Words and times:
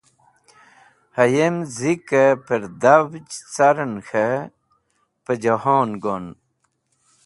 Hayem 1.15 1.55
zikẽ 1.77 2.25
pẽrdhavj 2.45 3.29
carẽn 3.53 3.95
khẽ 4.07 4.33
pẽjẽhon 5.25 5.89
gon. 6.03 6.25